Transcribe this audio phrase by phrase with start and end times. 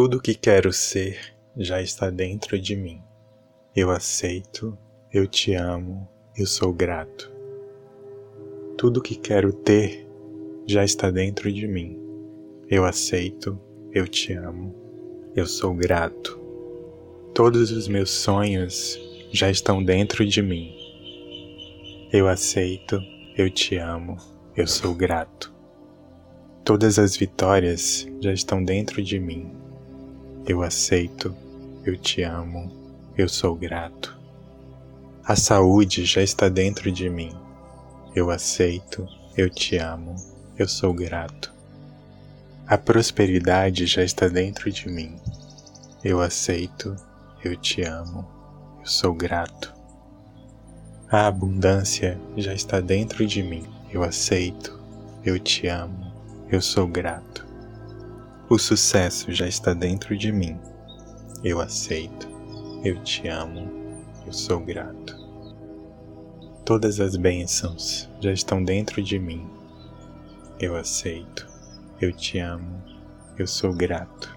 [0.00, 1.18] Tudo que quero ser
[1.56, 3.02] já está dentro de mim.
[3.74, 4.78] Eu aceito,
[5.12, 7.28] eu te amo, eu sou grato.
[8.76, 10.06] Tudo que quero ter
[10.68, 11.98] já está dentro de mim.
[12.68, 13.60] Eu aceito,
[13.92, 14.72] eu te amo,
[15.34, 16.38] eu sou grato.
[17.34, 18.96] Todos os meus sonhos
[19.32, 20.76] já estão dentro de mim.
[22.12, 23.00] Eu aceito,
[23.36, 24.16] eu te amo,
[24.56, 25.52] eu sou grato.
[26.64, 29.66] Todas as vitórias já estão dentro de mim.
[30.48, 31.36] Eu aceito,
[31.84, 32.72] eu te amo,
[33.18, 34.18] eu sou grato.
[35.22, 37.36] A saúde já está dentro de mim.
[38.14, 39.06] Eu aceito,
[39.36, 40.16] eu te amo,
[40.56, 41.52] eu sou grato.
[42.66, 45.16] A prosperidade já está dentro de mim.
[46.02, 46.96] Eu aceito,
[47.44, 48.26] eu te amo,
[48.80, 49.74] eu sou grato.
[51.10, 53.66] A abundância já está dentro de mim.
[53.90, 54.80] Eu aceito,
[55.22, 56.10] eu te amo,
[56.50, 57.47] eu sou grato.
[58.50, 60.58] O sucesso já está dentro de mim.
[61.44, 62.26] Eu aceito,
[62.82, 63.70] eu te amo,
[64.26, 65.14] eu sou grato.
[66.64, 69.46] Todas as bênçãos já estão dentro de mim.
[70.58, 71.46] Eu aceito,
[72.00, 72.82] eu te amo,
[73.36, 74.34] eu sou grato.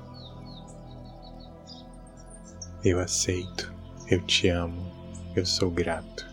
[2.84, 3.74] Eu aceito,
[4.10, 4.92] eu te amo,
[5.38, 6.30] eu sou grato.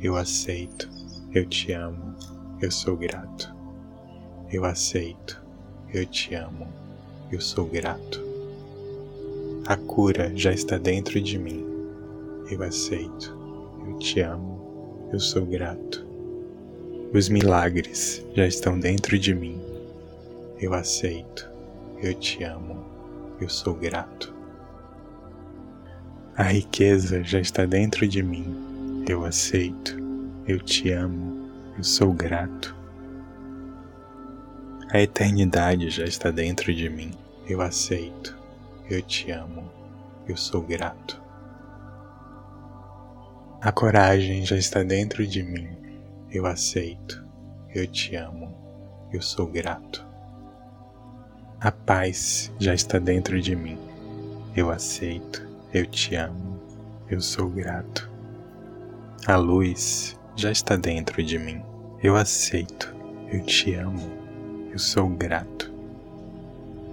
[0.00, 0.90] Eu aceito,
[1.32, 2.12] eu te amo,
[2.60, 3.54] eu sou grato.
[4.50, 5.40] Eu aceito,
[5.92, 6.68] eu te amo,
[7.32, 8.24] eu sou grato.
[9.66, 11.66] A cura já está dentro de mim.
[12.50, 13.36] Eu aceito,
[13.86, 16.06] eu te amo, eu sou grato.
[17.12, 19.60] Os milagres já estão dentro de mim.
[20.60, 21.48] Eu aceito,
[22.00, 22.84] eu te amo,
[23.40, 24.32] eu sou grato.
[26.36, 29.04] A riqueza já está dentro de mim.
[29.08, 29.96] Eu aceito,
[30.46, 32.79] eu te amo, eu sou grato.
[34.92, 37.12] A eternidade já está dentro de mim.
[37.46, 38.36] Eu aceito.
[38.90, 39.70] Eu te amo.
[40.26, 41.22] Eu sou grato.
[43.60, 45.68] A coragem já está dentro de mim.
[46.28, 47.24] Eu aceito.
[47.72, 48.52] Eu te amo.
[49.12, 50.04] Eu sou grato.
[51.60, 53.78] A paz já está dentro de mim.
[54.56, 55.46] Eu aceito.
[55.72, 56.60] Eu te amo.
[57.08, 58.10] Eu sou grato.
[59.24, 61.62] A luz já está dentro de mim.
[62.02, 62.92] Eu aceito.
[63.32, 64.19] Eu te amo
[64.70, 65.70] eu sou grato.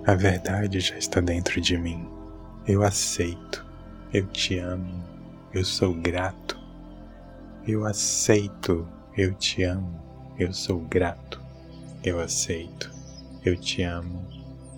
[0.06, 2.08] A verdade já está dentro de mim.
[2.68, 3.64] Eu aceito.
[4.12, 5.04] Eu te amo.
[5.54, 6.58] Eu sou grato.
[7.68, 8.88] Eu aceito.
[9.16, 10.02] Eu te amo.
[10.40, 11.40] Eu sou grato.
[12.04, 12.92] Eu aceito.
[13.46, 14.26] Eu te amo.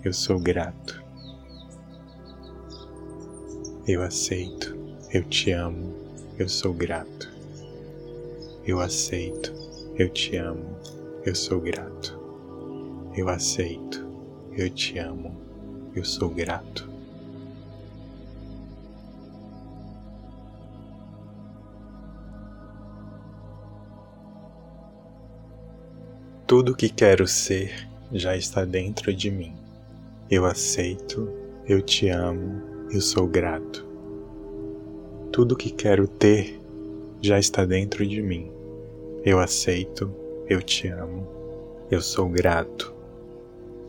[0.03, 1.01] Eu sou grato.
[3.87, 4.77] Eu aceito.
[5.13, 5.95] Eu te amo.
[6.37, 7.31] Eu sou grato.
[8.65, 9.53] Eu aceito.
[9.95, 10.77] Eu te amo.
[11.25, 12.18] Eu sou grato.
[13.19, 14.07] Eu aceito,
[14.53, 15.35] eu te amo,
[15.93, 16.89] eu sou grato.
[26.47, 29.53] Tudo que quero ser já está dentro de mim.
[30.31, 31.29] Eu aceito,
[31.67, 33.85] eu te amo, eu sou grato.
[35.29, 36.57] Tudo que quero ter
[37.21, 38.49] já está dentro de mim.
[39.25, 40.09] Eu aceito,
[40.47, 41.27] eu te amo,
[41.91, 42.97] eu sou grato.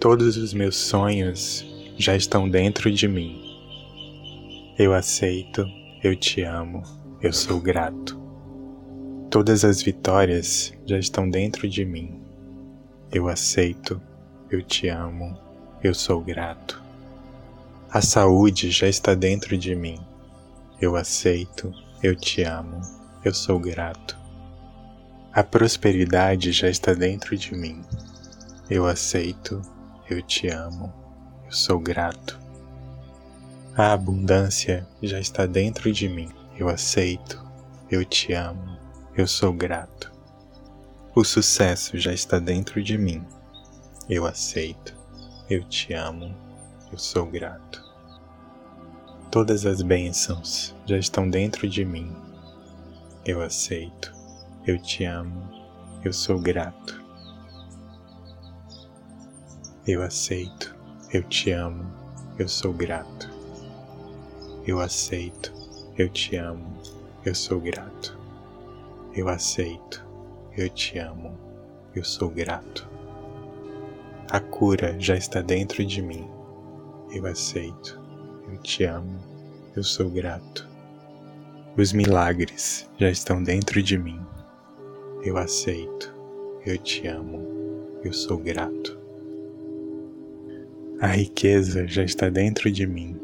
[0.00, 1.62] Todos os meus sonhos
[1.98, 3.38] já estão dentro de mim.
[4.78, 5.66] Eu aceito,
[6.02, 6.82] eu te amo,
[7.20, 8.18] eu sou grato.
[9.28, 12.18] Todas as vitórias já estão dentro de mim.
[13.12, 14.00] Eu aceito,
[14.50, 15.38] eu te amo,
[15.84, 16.82] eu sou grato.
[17.90, 20.00] A saúde já está dentro de mim.
[20.80, 22.80] Eu aceito, eu te amo,
[23.22, 24.16] eu sou grato.
[25.30, 27.82] A prosperidade já está dentro de mim.
[28.70, 29.60] Eu aceito,
[30.10, 30.92] eu te amo,
[31.46, 32.36] eu sou grato.
[33.76, 36.28] A abundância já está dentro de mim,
[36.58, 37.40] eu aceito,
[37.88, 38.76] eu te amo,
[39.16, 40.10] eu sou grato.
[41.14, 43.24] O sucesso já está dentro de mim,
[44.08, 44.96] eu aceito,
[45.48, 46.34] eu te amo,
[46.92, 47.80] eu sou grato.
[49.30, 52.12] Todas as bênçãos já estão dentro de mim,
[53.24, 54.12] eu aceito,
[54.66, 55.48] eu te amo,
[56.04, 56.99] eu sou grato.
[59.92, 60.72] Eu aceito,
[61.12, 61.84] eu te amo,
[62.38, 63.28] eu sou grato.
[64.64, 65.52] Eu aceito,
[65.98, 66.78] eu te amo,
[67.24, 68.16] eu sou grato.
[69.16, 70.06] Eu aceito,
[70.56, 71.36] eu te amo,
[71.92, 72.88] eu sou grato.
[74.30, 76.30] A cura já está dentro de mim.
[77.10, 78.00] Eu aceito,
[78.48, 79.18] eu te amo,
[79.74, 80.68] eu sou grato.
[81.76, 84.24] Os milagres já estão dentro de mim.
[85.24, 86.14] Eu aceito,
[86.64, 88.99] eu te amo, eu sou grato.
[91.00, 93.18] A riqueza já está dentro de mim.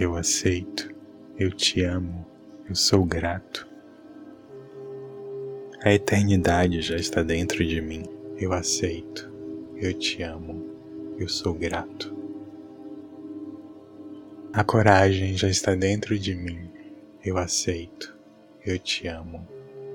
[0.00, 0.88] Eu aceito.
[1.38, 2.26] Eu te amo.
[2.66, 3.68] Eu sou grato.
[5.82, 8.04] A eternidade já está dentro de mim.
[8.38, 9.30] Eu aceito.
[9.76, 10.64] Eu te amo.
[11.18, 12.16] Eu sou grato.
[14.54, 16.70] A coragem já está dentro de mim.
[17.22, 18.16] Eu aceito.
[18.64, 19.46] Eu te amo.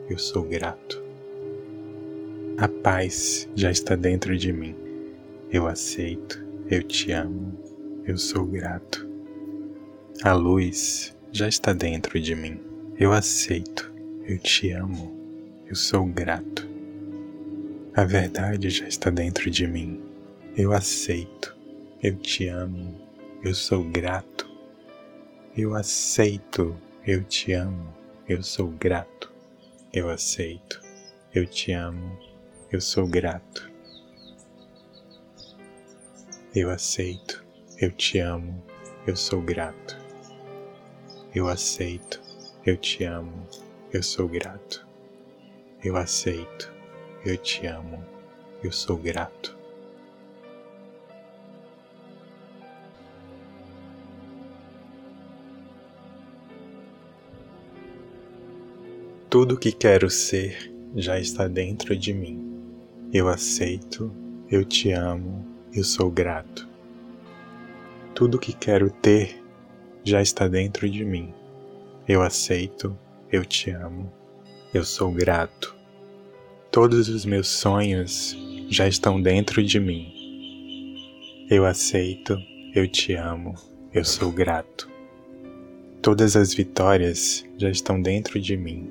[0.08, 1.04] Eu sou grato.
[2.60, 4.76] A paz já está dentro de mim.
[5.50, 6.43] Eu aceito.
[6.70, 7.60] Eu te amo.
[8.06, 9.06] Eu sou grato.
[10.24, 12.58] A luz já está dentro de mim.
[12.98, 13.94] Eu aceito.
[14.24, 15.14] Eu te amo.
[15.68, 16.66] Eu sou grato.
[17.94, 20.02] A verdade já está dentro de mim.
[20.56, 21.54] Eu aceito.
[22.02, 22.96] Eu te amo.
[23.44, 24.50] Eu sou grato.
[25.58, 26.76] Eu aceito.
[27.06, 27.94] Eu te amo.
[28.28, 29.30] Eu sou grato.
[29.92, 30.82] Eu aceito.
[31.36, 32.18] Eu te amo.
[32.72, 33.73] Eu sou grato.
[36.56, 37.44] Eu aceito.
[37.80, 38.64] Eu te amo.
[39.08, 39.98] Eu sou grato.
[41.34, 42.22] Eu aceito.
[42.64, 43.48] Eu te amo.
[43.92, 44.86] Eu sou grato.
[45.84, 46.72] Eu aceito.
[47.26, 48.06] Eu te amo.
[48.64, 49.58] Eu sou grato.
[59.28, 62.54] Tudo que quero ser já está dentro de mim.
[63.12, 64.12] Eu aceito,
[64.50, 66.68] eu te amo, eu sou grato.
[68.14, 69.42] Tudo que quero ter
[70.04, 71.34] já está dentro de mim.
[72.08, 72.96] Eu aceito,
[73.32, 74.12] eu te amo,
[74.72, 75.76] eu sou grato.
[76.70, 78.38] Todos os meus sonhos
[78.70, 80.14] já estão dentro de mim.
[81.50, 82.38] Eu aceito,
[82.76, 83.56] eu te amo,
[83.92, 84.88] eu sou grato.
[86.04, 88.90] Todas as vitórias já estão dentro de mim.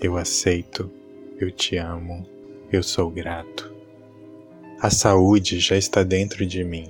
[0.00, 0.88] Eu aceito,
[1.38, 2.24] eu te amo,
[2.70, 3.69] eu sou grato.
[4.82, 6.88] A saúde já está dentro de mim.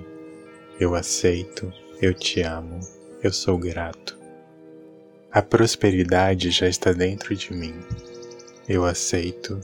[0.79, 2.79] Eu aceito, eu te amo,
[3.21, 4.17] eu sou grato.
[5.33, 7.75] A prosperidade já está dentro de mim.
[8.69, 9.59] Eu aceito,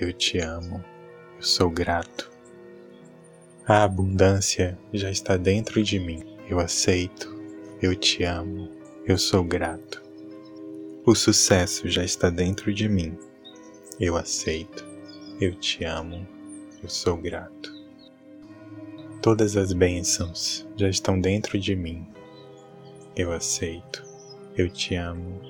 [0.00, 0.76] eu te amo,
[1.36, 2.30] eu sou grato.
[3.66, 6.22] A abundância já está dentro de mim.
[6.48, 7.36] Eu aceito,
[7.82, 8.70] eu te amo,
[9.04, 10.00] eu sou grato.
[11.04, 13.18] O sucesso já está dentro de mim.
[13.98, 14.86] Eu aceito,
[15.40, 16.24] eu te amo,
[16.82, 17.71] eu sou grato.
[19.22, 22.04] Todas as bênçãos já estão dentro de mim.
[23.14, 24.02] Eu aceito,
[24.56, 25.40] eu te amo,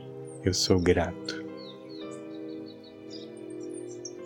[0.44, 1.42] eu sou grato.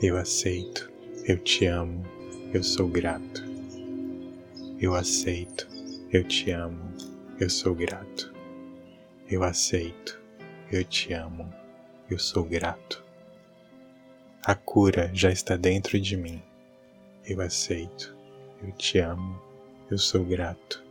[0.03, 0.91] Eu aceito,
[1.25, 2.05] eu te amo,
[2.53, 3.45] eu sou grato.
[4.81, 5.69] Eu aceito,
[6.13, 6.83] eu te amo,
[7.39, 8.35] eu sou grato.
[9.31, 10.21] Eu aceito,
[10.73, 11.49] eu te amo,
[12.11, 13.01] eu sou grato.
[14.43, 16.43] A cura já está dentro de mim.
[17.25, 18.16] Eu aceito.
[18.67, 19.41] Eu te amo.
[19.89, 20.85] Eu sou grato.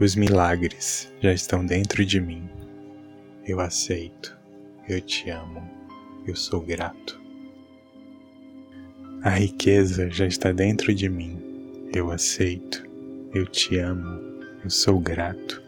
[0.00, 2.48] Os milagres já estão dentro de mim.
[3.46, 4.36] Eu aceito.
[4.88, 5.62] Eu te amo.
[6.26, 7.20] Eu sou grato.
[9.22, 11.40] A riqueza já está dentro de mim.
[11.94, 12.84] Eu aceito.
[13.32, 14.20] Eu te amo.
[14.64, 15.62] Eu sou grato.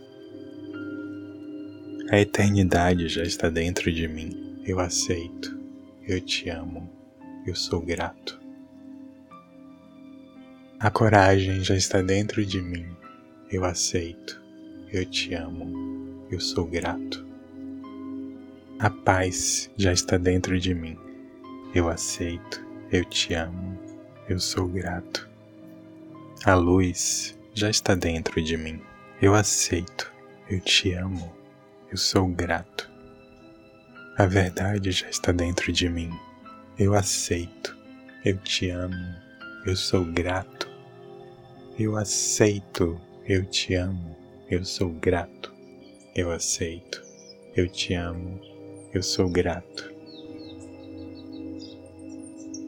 [2.10, 4.60] A eternidade já está dentro de mim.
[4.64, 5.56] Eu aceito.
[6.02, 6.88] Eu te amo,
[7.44, 8.45] eu sou grato.
[10.78, 12.86] A coragem já está dentro de mim,
[13.50, 14.42] eu aceito,
[14.92, 17.26] eu te amo, eu sou grato.
[18.78, 20.98] A paz já está dentro de mim,
[21.74, 23.78] eu aceito, eu te amo,
[24.28, 25.28] eu sou grato.
[26.44, 28.80] A luz já está dentro de mim,
[29.20, 30.12] eu aceito,
[30.48, 31.34] eu te amo,
[31.90, 32.96] eu sou grato.
[34.18, 36.10] A verdade já está dentro de mim.
[36.78, 37.76] Eu aceito.
[38.24, 39.14] Eu te amo.
[39.66, 40.55] Eu sou grato.
[41.78, 43.00] Eu aceito.
[43.24, 44.16] Eu te amo.
[44.50, 45.52] Eu sou grato.
[46.14, 47.02] Eu aceito.
[47.54, 48.40] Eu te amo.
[48.92, 49.92] Eu sou grato.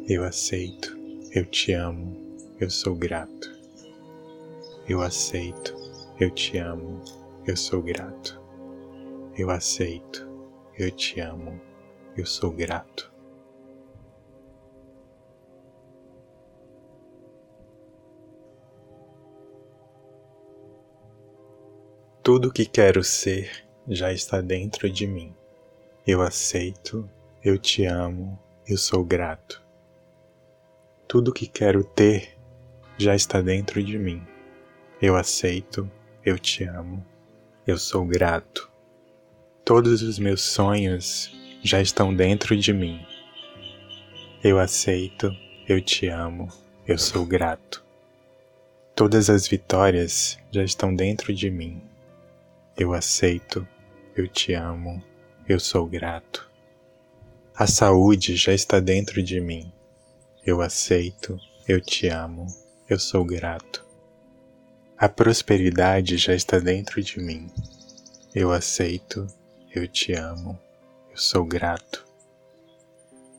[0.08, 0.96] Eu aceito.
[1.32, 2.16] Eu te amo.
[2.60, 3.50] Eu sou grato.
[4.88, 5.74] Eu aceito.
[6.18, 7.02] Eu te amo.
[7.46, 8.40] Eu sou grato.
[9.36, 10.28] Eu aceito.
[10.78, 11.60] Eu te amo,
[12.16, 13.12] eu sou grato.
[22.28, 25.34] Tudo que quero ser já está dentro de mim.
[26.06, 27.08] Eu aceito,
[27.42, 29.62] eu te amo, eu sou grato.
[31.08, 32.36] Tudo que quero ter
[32.98, 34.22] já está dentro de mim.
[35.00, 35.90] Eu aceito,
[36.22, 37.02] eu te amo,
[37.66, 38.70] eu sou grato.
[39.64, 41.32] Todos os meus sonhos
[41.62, 43.00] já estão dentro de mim.
[44.44, 45.34] Eu aceito,
[45.66, 46.52] eu te amo,
[46.86, 47.82] eu sou grato.
[48.94, 51.80] Todas as vitórias já estão dentro de mim.
[52.80, 53.66] Eu aceito,
[54.14, 55.02] eu te amo,
[55.48, 56.48] eu sou grato.
[57.52, 59.72] A saúde já está dentro de mim.
[60.46, 62.46] Eu aceito, eu te amo,
[62.88, 63.84] eu sou grato.
[64.96, 67.50] A prosperidade já está dentro de mim.
[68.32, 69.26] Eu aceito,
[69.74, 70.56] eu te amo,
[71.10, 72.06] eu sou grato.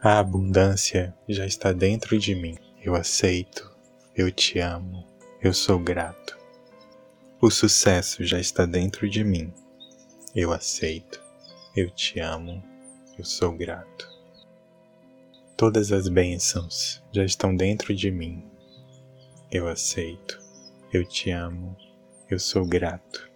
[0.02, 2.58] A abundância já está dentro de mim.
[2.84, 3.72] Eu aceito,
[4.14, 5.08] eu te amo,
[5.42, 6.39] eu sou grato.
[7.42, 9.54] O sucesso já está dentro de mim.
[10.36, 11.24] Eu aceito,
[11.74, 12.62] eu te amo,
[13.18, 14.10] eu sou grato.
[15.56, 18.44] Todas as bênçãos já estão dentro de mim.
[19.50, 20.38] Eu aceito,
[20.92, 21.78] eu te amo,
[22.30, 23.32] eu sou grato.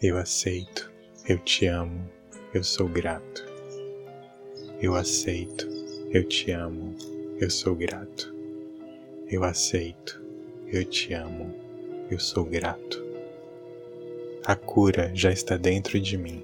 [0.00, 0.90] Eu aceito,
[1.26, 2.08] eu te amo,
[2.54, 3.44] eu sou grato.
[4.80, 5.68] Eu aceito,
[6.10, 6.96] eu te amo,
[7.38, 8.34] eu sou grato.
[9.26, 10.26] Eu aceito,
[10.70, 11.54] eu te amo,
[12.10, 13.02] eu sou grato.
[14.44, 16.42] A cura já está dentro de mim.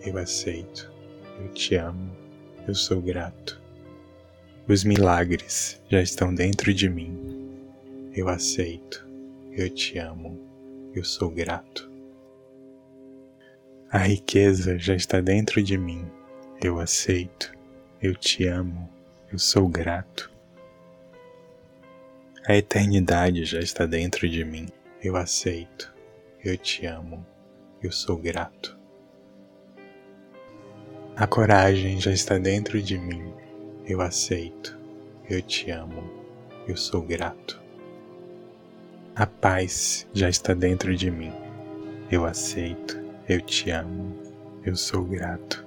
[0.00, 0.90] Eu aceito,
[1.38, 2.10] eu te amo,
[2.66, 3.60] eu sou grato.
[4.66, 7.50] Os milagres já estão dentro de mim.
[8.14, 9.06] Eu aceito,
[9.52, 10.40] eu te amo,
[10.94, 11.90] eu sou grato.
[13.90, 16.06] A riqueza já está dentro de mim.
[16.62, 17.52] Eu aceito,
[18.00, 18.88] eu te amo,
[19.30, 20.33] eu sou grato.
[22.46, 24.68] A eternidade já está dentro de mim.
[25.02, 25.90] Eu aceito,
[26.44, 27.24] eu te amo,
[27.82, 28.78] eu sou grato.
[31.16, 33.32] A coragem já está dentro de mim.
[33.86, 34.78] Eu aceito,
[35.26, 36.04] eu te amo,
[36.68, 37.62] eu sou grato.
[39.16, 41.32] A paz já está dentro de mim.
[42.10, 44.14] Eu aceito, eu te amo,
[44.62, 45.64] eu sou grato.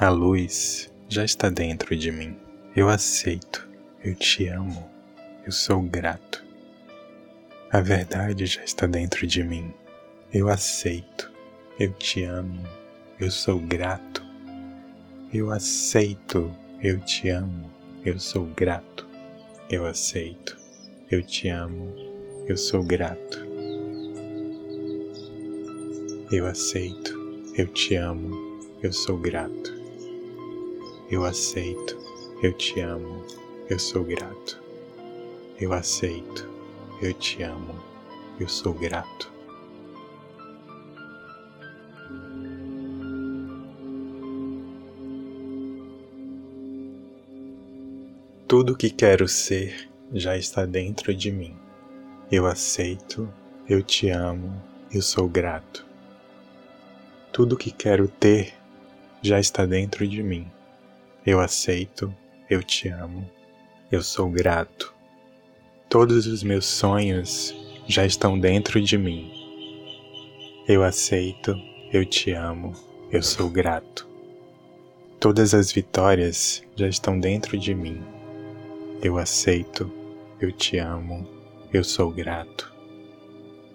[0.00, 2.36] A luz já está dentro de mim.
[2.74, 3.68] Eu aceito,
[4.02, 4.90] eu te amo,
[5.44, 6.44] eu sou grato.
[7.70, 9.72] A verdade já está dentro de mim.
[10.32, 11.30] Eu aceito,
[11.80, 12.62] eu te amo,
[13.18, 14.22] eu sou grato.
[15.34, 17.70] Eu aceito, eu te amo,
[18.04, 19.08] eu sou grato.
[19.68, 20.56] Eu aceito,
[21.10, 21.92] eu te amo,
[22.46, 23.44] eu sou grato.
[26.30, 27.18] Eu aceito,
[27.56, 29.72] eu te amo, eu sou grato.
[31.10, 31.98] Eu aceito,
[32.42, 33.24] eu te amo,
[33.68, 34.61] eu sou grato.
[35.62, 36.50] Eu aceito,
[37.00, 37.80] eu te amo,
[38.40, 39.32] eu sou grato.
[48.48, 51.56] Tudo que quero ser já está dentro de mim.
[52.28, 53.32] Eu aceito,
[53.68, 54.60] eu te amo,
[54.92, 55.86] eu sou grato.
[57.32, 58.52] Tudo que quero ter
[59.22, 60.50] já está dentro de mim.
[61.24, 62.12] Eu aceito,
[62.50, 63.30] eu te amo,
[63.92, 64.92] eu sou grato.
[65.92, 67.54] Todos os meus sonhos
[67.86, 69.30] já estão dentro de mim.
[70.66, 71.54] Eu aceito,
[71.92, 72.72] eu te amo,
[73.10, 74.08] eu sou grato.
[75.20, 78.00] Todas as vitórias já estão dentro de mim.
[79.02, 79.92] Eu aceito,
[80.40, 81.28] eu te amo,
[81.70, 82.72] eu sou grato.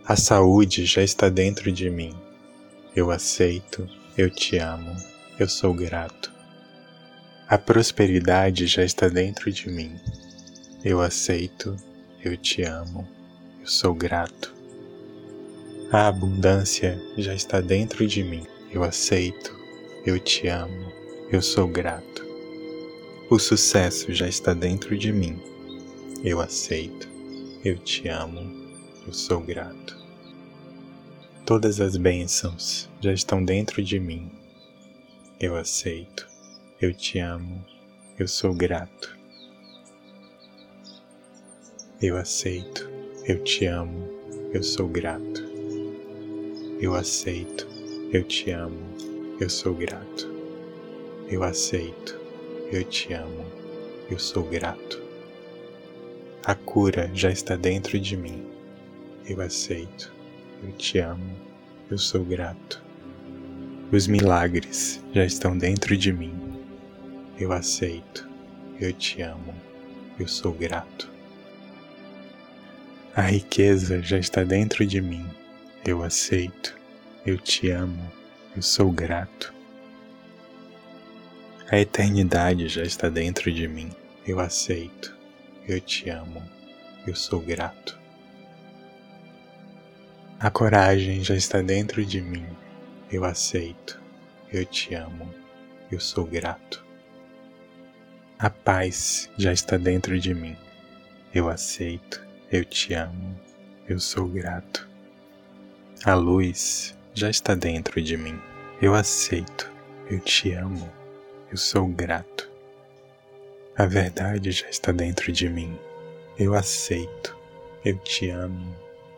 [0.04, 2.16] A saúde já está dentro de mim.
[2.96, 4.96] Eu aceito, eu te amo,
[5.38, 6.34] eu sou grato.
[7.48, 10.00] A prosperidade já está dentro de mim.
[10.84, 11.78] Eu aceito,
[12.24, 13.08] eu te amo,
[13.60, 14.54] eu sou grato.
[15.92, 18.46] A abundância já está dentro de mim.
[18.72, 19.56] Eu aceito,
[20.06, 20.92] eu te amo,
[21.32, 22.26] eu sou grato.
[23.30, 25.42] O sucesso já está dentro de mim.
[26.24, 27.08] Eu aceito,
[27.64, 28.42] eu te amo,
[29.06, 29.98] eu sou grato.
[31.46, 34.30] Todas as bênçãos já estão dentro de mim.
[35.40, 36.28] Eu aceito,
[36.82, 37.64] eu te amo,
[38.20, 39.17] eu sou grato.
[42.00, 42.88] Eu aceito,
[43.26, 44.08] eu te amo,
[44.54, 45.44] eu sou grato.
[46.80, 47.68] Eu aceito,
[48.14, 48.78] eu te amo,
[49.40, 50.32] eu sou grato.
[51.28, 52.16] Eu aceito,
[52.72, 53.44] eu te amo,
[54.12, 55.02] eu sou grato.
[56.46, 58.46] A cura já está dentro de mim.
[59.28, 60.14] Eu aceito,
[60.64, 61.36] eu te amo,
[61.90, 62.80] eu sou grato.
[63.92, 66.36] Os milagres já estão dentro de mim.
[67.40, 68.30] Eu aceito,
[68.80, 69.52] eu te amo,
[70.20, 71.17] eu sou grato.
[73.18, 75.28] A riqueza já está dentro de mim.
[75.84, 76.78] Eu aceito,
[77.26, 78.12] eu te amo,
[78.56, 79.52] eu sou grato.
[81.68, 83.90] A eternidade já está dentro de mim.
[84.24, 85.18] Eu aceito,
[85.68, 86.44] eu te amo,
[87.08, 88.00] eu sou grato.
[90.40, 92.46] A coragem já está dentro de mim.
[93.12, 94.00] Eu aceito.
[94.54, 95.28] Eu te amo.
[95.92, 96.86] Eu sou grato.
[98.38, 100.56] A paz já está dentro de mim.
[101.34, 103.38] Eu aceito, eu te amo,
[103.90, 104.88] eu sou grato.
[106.06, 108.40] A luz já está dentro de mim.
[108.82, 109.70] Eu aceito,
[110.10, 110.90] eu te amo,
[111.52, 112.50] eu sou grato.
[113.76, 115.78] A verdade já está dentro de mim.
[116.40, 117.36] Eu aceito,
[117.84, 118.76] eu te amo,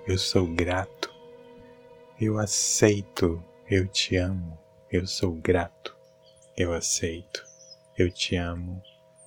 [0.08, 1.14] eu sou grato.
[2.20, 4.58] Eu aceito, eu te amo,
[4.92, 5.96] eu sou grato.
[6.58, 7.46] Eu aceito,
[7.96, 8.82] eu te amo,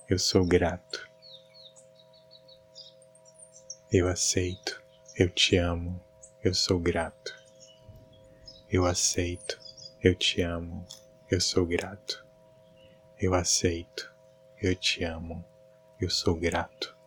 [0.09, 1.12] eu sou grato.
[3.95, 4.81] Eu aceito,
[5.15, 6.01] eu te amo,
[6.43, 7.39] eu sou grato.
[8.67, 9.59] Eu aceito,
[10.03, 10.83] eu te amo,
[11.29, 12.25] eu sou grato.
[13.21, 14.11] Eu aceito,
[14.59, 15.45] eu te amo,
[16.01, 16.97] eu sou grato.